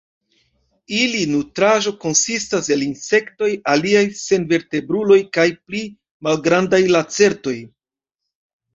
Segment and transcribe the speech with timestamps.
[0.99, 5.87] Ili nutraĵo konsistas el insektoj, aliaj senvertebruloj kaj pli
[6.31, 7.59] malgrandaj lacertoj.